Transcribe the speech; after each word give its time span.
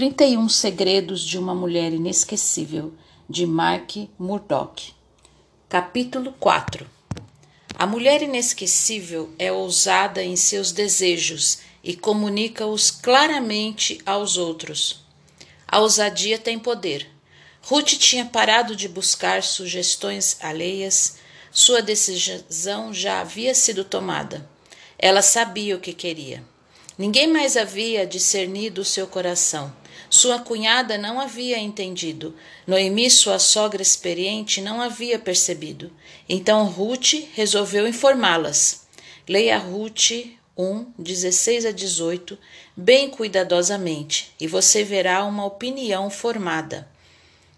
31 0.00 0.48
Segredos 0.48 1.22
de 1.22 1.38
uma 1.38 1.54
Mulher 1.54 1.92
Inesquecível, 1.92 2.94
de 3.28 3.44
Mark 3.44 3.96
Murdoch. 4.18 4.94
Capítulo 5.68 6.32
4 6.40 6.88
A 7.78 7.86
mulher 7.86 8.22
inesquecível 8.22 9.28
é 9.38 9.52
ousada 9.52 10.22
em 10.22 10.36
seus 10.36 10.72
desejos 10.72 11.58
e 11.84 11.94
comunica-os 11.94 12.90
claramente 12.90 14.00
aos 14.06 14.38
outros. 14.38 15.04
A 15.68 15.80
ousadia 15.80 16.38
tem 16.38 16.58
poder. 16.58 17.06
Ruth 17.60 17.98
tinha 17.98 18.24
parado 18.24 18.74
de 18.74 18.88
buscar 18.88 19.42
sugestões 19.42 20.38
alheias, 20.40 21.18
sua 21.52 21.82
decisão 21.82 22.94
já 22.94 23.20
havia 23.20 23.54
sido 23.54 23.84
tomada. 23.84 24.48
Ela 24.98 25.20
sabia 25.20 25.76
o 25.76 25.80
que 25.80 25.92
queria. 25.92 26.42
Ninguém 26.96 27.26
mais 27.26 27.54
havia 27.54 28.06
discernido 28.06 28.80
o 28.80 28.84
seu 28.84 29.06
coração. 29.06 29.78
Sua 30.08 30.38
cunhada 30.38 30.96
não 30.96 31.20
havia 31.20 31.58
entendido. 31.58 32.34
Noemi, 32.66 33.10
sua 33.10 33.38
sogra 33.38 33.82
experiente, 33.82 34.60
não 34.60 34.80
havia 34.80 35.18
percebido. 35.18 35.92
Então 36.28 36.66
Ruth 36.66 37.14
resolveu 37.34 37.86
informá-las. 37.86 38.86
Leia 39.28 39.58
Ruth 39.58 40.10
1, 40.56 40.92
16 40.98 41.66
a 41.66 41.70
18, 41.70 42.38
bem 42.76 43.08
cuidadosamente, 43.08 44.32
e 44.40 44.46
você 44.46 44.84
verá 44.84 45.24
uma 45.24 45.44
opinião 45.44 46.10
formada. 46.10 46.88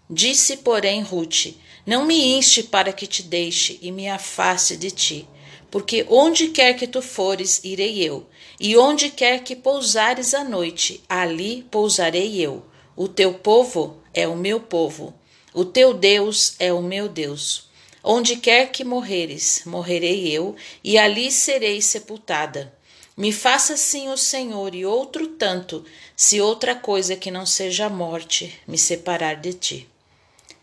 Disse, 0.09 0.57
porém, 0.57 1.01
Ruth: 1.01 1.55
Não 1.85 2.05
me 2.05 2.37
inste 2.37 2.63
para 2.63 2.93
que 2.93 3.07
te 3.07 3.23
deixe 3.23 3.79
e 3.81 3.91
me 3.91 4.07
afaste 4.09 4.77
de 4.77 4.91
ti 4.91 5.27
porque 5.73 6.05
onde 6.07 6.49
quer 6.49 6.75
que 6.75 6.85
tu 6.85 7.01
fores, 7.01 7.59
irei 7.63 7.97
eu, 7.99 8.27
e 8.59 8.77
onde 8.77 9.09
quer 9.09 9.43
que 9.43 9.55
pousares 9.55 10.35
à 10.35 10.43
noite, 10.43 11.03
ali 11.09 11.63
pousarei 11.71 12.39
eu. 12.39 12.63
O 12.95 13.07
teu 13.07 13.33
povo 13.33 13.97
é 14.13 14.27
o 14.27 14.35
meu 14.35 14.59
povo, 14.59 15.15
o 15.51 15.65
teu 15.65 15.91
Deus 15.91 16.53
é 16.59 16.71
o 16.71 16.79
meu 16.79 17.09
Deus. 17.09 17.71
Onde 18.03 18.35
quer 18.35 18.69
que 18.71 18.83
morreres, 18.83 19.63
morrerei 19.65 20.31
eu, 20.31 20.55
e 20.83 20.95
ali 20.95 21.31
serei 21.31 21.81
sepultada. 21.81 22.71
Me 23.17 23.33
faça 23.33 23.73
assim 23.73 24.09
o 24.09 24.17
Senhor, 24.17 24.75
e 24.75 24.85
outro 24.85 25.25
tanto, 25.25 25.83
se 26.15 26.39
outra 26.39 26.75
coisa 26.75 27.15
que 27.15 27.31
não 27.31 27.47
seja 27.47 27.87
a 27.87 27.89
morte 27.89 28.53
me 28.67 28.77
separar 28.77 29.37
de 29.37 29.53
ti. 29.53 29.89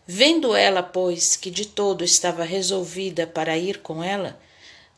Vendo 0.07 0.55
ela, 0.55 0.81
pois, 0.81 1.35
que 1.35 1.51
de 1.51 1.65
todo 1.65 2.01
estava 2.01 2.45
resolvida 2.45 3.27
para 3.27 3.57
ir 3.57 3.79
com 3.79 4.01
ela, 4.01 4.39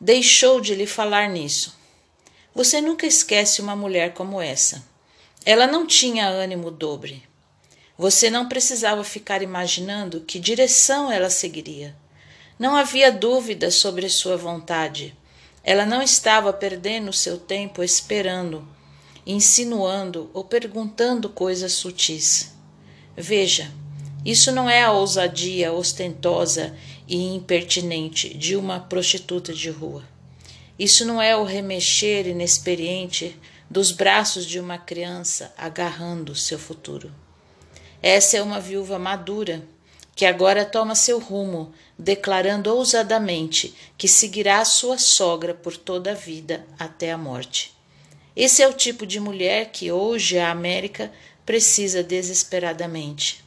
deixou 0.03 0.59
de 0.59 0.75
lhe 0.75 0.85
falar 0.85 1.29
nisso. 1.29 1.79
Você 2.53 2.81
nunca 2.81 3.07
esquece 3.07 3.61
uma 3.61 3.73
mulher 3.73 4.13
como 4.13 4.41
essa. 4.41 4.83
Ela 5.45 5.65
não 5.65 5.87
tinha 5.87 6.27
ânimo 6.27 6.69
dobre. 6.69 7.23
Você 7.97 8.29
não 8.29 8.49
precisava 8.49 9.01
ficar 9.05 9.41
imaginando 9.41 10.19
que 10.19 10.41
direção 10.41 11.09
ela 11.09 11.29
seguiria. 11.29 11.95
Não 12.59 12.75
havia 12.75 13.13
dúvida 13.13 13.71
sobre 13.71 14.09
sua 14.09 14.35
vontade. 14.35 15.15
Ela 15.63 15.85
não 15.85 16.01
estava 16.01 16.51
perdendo 16.51 17.13
seu 17.13 17.37
tempo 17.37 17.81
esperando, 17.81 18.67
insinuando 19.25 20.29
ou 20.33 20.43
perguntando 20.43 21.29
coisas 21.29 21.71
sutis. 21.71 22.53
Veja, 23.15 23.71
isso 24.25 24.51
não 24.51 24.69
é 24.69 24.83
a 24.83 24.91
ousadia 24.91 25.71
ostentosa 25.71 26.75
e 27.07 27.35
impertinente 27.35 28.33
de 28.33 28.55
uma 28.55 28.79
prostituta 28.79 29.53
de 29.53 29.69
rua. 29.69 30.03
Isso 30.77 31.05
não 31.05 31.21
é 31.21 31.35
o 31.35 31.43
remexer 31.43 32.27
inexperiente 32.27 33.39
dos 33.69 33.91
braços 33.91 34.45
de 34.45 34.59
uma 34.59 34.77
criança 34.77 35.53
agarrando 35.57 36.35
seu 36.35 36.59
futuro. 36.59 37.11
Essa 38.01 38.37
é 38.37 38.41
uma 38.41 38.59
viúva 38.59 38.99
madura 38.99 39.63
que 40.15 40.25
agora 40.25 40.65
toma 40.65 40.93
seu 40.95 41.19
rumo, 41.19 41.73
declarando 41.97 42.73
ousadamente 42.73 43.73
que 43.97 44.07
seguirá 44.07 44.63
sua 44.65 44.97
sogra 44.97 45.53
por 45.53 45.75
toda 45.75 46.11
a 46.11 46.15
vida 46.15 46.65
até 46.77 47.11
a 47.11 47.17
morte. 47.17 47.73
Esse 48.35 48.61
é 48.61 48.67
o 48.67 48.73
tipo 48.73 49.05
de 49.05 49.19
mulher 49.19 49.71
que 49.71 49.91
hoje 49.91 50.37
a 50.37 50.51
América 50.51 51.11
precisa 51.45 52.03
desesperadamente. 52.03 53.43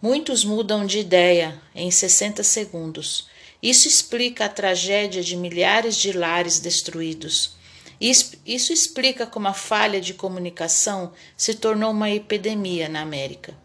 Muitos 0.00 0.44
mudam 0.44 0.84
de 0.84 0.98
ideia 0.98 1.60
em 1.74 1.90
60 1.90 2.42
segundos. 2.42 3.28
Isso 3.62 3.88
explica 3.88 4.44
a 4.44 4.48
tragédia 4.48 5.22
de 5.22 5.36
milhares 5.36 5.96
de 5.96 6.12
lares 6.12 6.60
destruídos. 6.60 7.56
Isso 7.98 8.72
explica 8.72 9.26
como 9.26 9.48
a 9.48 9.54
falha 9.54 10.00
de 10.00 10.12
comunicação 10.12 11.12
se 11.34 11.54
tornou 11.54 11.92
uma 11.92 12.10
epidemia 12.10 12.90
na 12.90 13.00
América. 13.00 13.56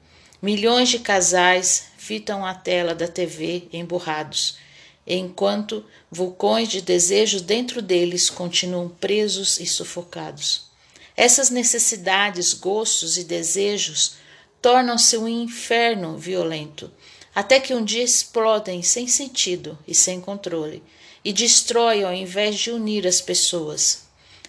Milhões 0.41 0.87
de 0.87 0.99
casais 0.99 1.87
fitam 1.97 2.45
a 2.45 2.55
tela 2.55 2.95
da 2.95 3.07
TV 3.07 3.67
emburrados, 3.73 4.57
enquanto 5.05 5.85
vulcões 6.09 6.69
de 6.69 6.81
desejos 6.81 7.41
dentro 7.41 7.81
deles 7.81 8.29
continuam 8.29 8.87
presos 8.87 9.59
e 9.59 9.65
sufocados. 9.65 10.71
Essas 11.15 11.49
necessidades, 11.49 12.53
gostos 12.53 13.17
e 13.17 13.25
desejos 13.25 14.20
tornam-se 14.61 15.17
um 15.17 15.27
inferno 15.27 16.17
violento, 16.17 16.91
até 17.33 17.59
que 17.59 17.73
um 17.73 17.83
dia 17.83 18.03
explodem 18.03 18.83
sem 18.83 19.07
sentido 19.07 19.77
e 19.87 19.95
sem 19.95 20.21
controle 20.21 20.83
e 21.23 21.31
destroem 21.31 22.03
ao 22.03 22.13
invés 22.13 22.57
de 22.57 22.71
unir 22.71 23.07
as 23.07 23.21
pessoas. 23.21 24.03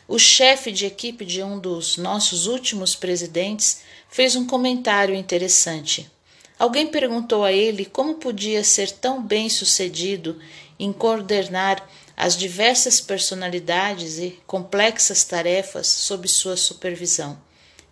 O 0.09 0.19
chefe 0.19 0.73
de 0.73 0.85
equipe 0.85 1.25
de 1.25 1.43
um 1.43 1.59
dos 1.59 1.97
nossos 1.97 2.47
últimos 2.47 2.95
presidentes 2.95 3.83
fez 4.11 4.37
um 4.37 4.47
comentário 4.47 5.15
interessante. 5.15 6.11
Alguém 6.59 6.87
perguntou 6.87 7.45
a 7.45 7.53
ele 7.53 7.85
como 7.85 8.17
podia 8.17 8.63
ser 8.63 8.91
tão 8.91 9.23
bem 9.23 9.49
sucedido 9.49 10.39
em 10.79 10.93
coordenar 10.93 11.89
as 12.17 12.37
diversas 12.37 13.01
personalidades 13.01 14.19
e 14.19 14.39
complexas 14.47 15.25
tarefas 15.25 15.87
sob 15.87 16.29
sua 16.29 16.57
supervisão. 16.57 17.41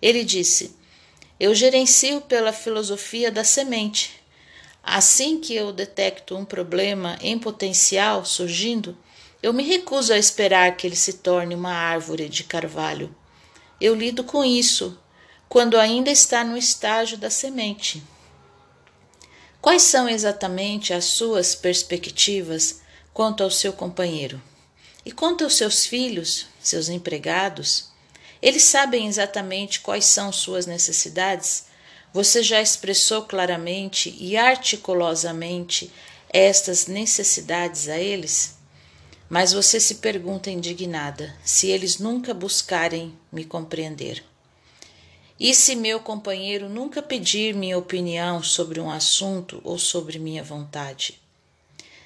Ele 0.03 0.25
disse: 0.25 0.77
eu 1.41 1.55
gerencio 1.55 2.21
pela 2.21 2.53
filosofia 2.53 3.33
da 3.33 3.43
semente. 3.43 4.21
Assim 4.83 5.41
que 5.41 5.55
eu 5.55 5.73
detecto 5.73 6.37
um 6.37 6.45
problema 6.45 7.19
em 7.23 7.39
potencial 7.39 8.27
surgindo, 8.27 8.95
eu 9.43 9.55
me 9.55 9.63
recuso 9.63 10.13
a 10.13 10.19
esperar 10.19 10.77
que 10.77 10.87
ele 10.87 10.97
se 10.97 11.15
torne 11.15 11.55
uma 11.55 11.73
árvore 11.73 12.29
de 12.29 12.45
carvalho. 12.45 13.15
Eu 13.81 13.95
lido 13.95 14.23
com 14.23 14.45
isso 14.45 14.99
quando 15.49 15.79
ainda 15.79 16.11
está 16.11 16.45
no 16.45 16.59
estágio 16.59 17.17
da 17.17 17.31
semente. 17.31 18.03
Quais 19.63 19.83
são 19.83 20.07
exatamente 20.07 20.93
as 20.93 21.07
suas 21.07 21.55
perspectivas 21.55 22.83
quanto 23.15 23.43
ao 23.43 23.51
seu 23.51 23.73
companheiro? 23.73 24.41
E 25.07 25.11
quanto 25.11 25.45
aos 25.45 25.57
seus 25.57 25.87
filhos, 25.87 26.47
seus 26.61 26.91
empregados? 26.91 27.90
Eles 28.43 28.63
sabem 28.65 29.07
exatamente 29.07 29.81
quais 29.81 30.07
são 30.07 30.33
suas 30.33 30.67
necessidades? 30.67 31.67
Você 32.13 32.43
já 32.43 32.61
expressou 32.61 33.23
claramente 33.23 34.17
e 34.19 34.37
articulosamente 34.37 35.93
estas 36.29 36.87
necessidades 36.87 37.89
a 37.89 37.99
eles? 37.99 38.57
Mas 39.29 39.53
você 39.53 39.79
se 39.79 39.97
pergunta 39.97 40.51
indignada 40.51 41.37
se 41.45 41.69
eles 41.69 41.99
nunca 41.99 42.35
buscarem 42.35 43.17
me 43.31 43.45
compreender. 43.45 44.25
E 45.39 45.55
se 45.55 45.77
meu 45.77 46.01
companheiro 46.01 46.69
nunca 46.69 47.01
pedir 47.01 47.55
minha 47.55 47.79
opinião 47.79 48.43
sobre 48.43 48.81
um 48.81 48.91
assunto 48.91 49.61
ou 49.65 49.79
sobre 49.79 50.19
minha 50.19 50.43
vontade? 50.43 51.21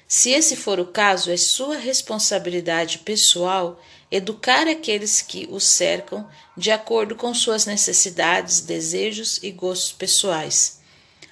Se 0.07 0.29
esse 0.31 0.55
for 0.55 0.79
o 0.79 0.85
caso, 0.85 1.31
é 1.31 1.37
sua 1.37 1.77
responsabilidade 1.77 2.99
pessoal 2.99 3.81
educar 4.11 4.67
aqueles 4.67 5.21
que 5.21 5.47
o 5.49 5.59
cercam 5.59 6.27
de 6.55 6.69
acordo 6.69 7.15
com 7.15 7.33
suas 7.33 7.65
necessidades, 7.65 8.61
desejos 8.61 9.39
e 9.41 9.51
gostos 9.51 9.91
pessoais. 9.91 10.79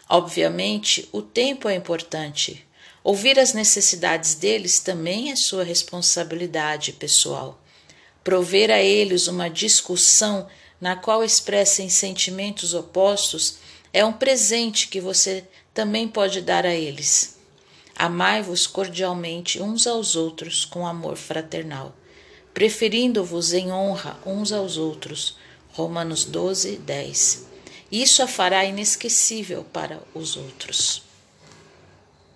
Obviamente, 0.09 1.07
o 1.11 1.21
tempo 1.21 1.69
é 1.69 1.75
importante. 1.75 2.65
Ouvir 3.03 3.37
as 3.37 3.53
necessidades 3.53 4.33
deles 4.33 4.79
também 4.79 5.31
é 5.31 5.35
sua 5.35 5.63
responsabilidade 5.63 6.93
pessoal. 6.93 7.61
Prover 8.23 8.71
a 8.71 8.81
eles 8.81 9.27
uma 9.27 9.49
discussão 9.49 10.47
na 10.81 10.95
qual 10.95 11.23
expressem 11.23 11.89
sentimentos 11.89 12.73
opostos 12.73 13.57
é 13.93 14.03
um 14.03 14.13
presente 14.13 14.87
que 14.87 14.99
você 14.99 15.45
também 15.73 16.07
pode 16.07 16.41
dar 16.41 16.65
a 16.65 16.73
eles. 16.73 17.37
Amai-vos 17.95 18.67
cordialmente 18.67 19.61
uns 19.61 19.87
aos 19.87 20.15
outros 20.15 20.65
com 20.65 20.85
amor 20.85 21.15
fraternal 21.15 21.95
preferindo-vos 22.53 23.51
em 23.51 23.71
honra 23.71 24.17
uns 24.25 24.51
aos 24.51 24.77
outros. 24.77 25.35
Romanos 25.71 26.23
12, 26.23 26.77
10. 26.77 27.47
Isso 27.91 28.21
a 28.21 28.27
fará 28.27 28.63
inesquecível 28.63 29.65
para 29.73 30.01
os 30.13 30.37
outros. 30.37 31.12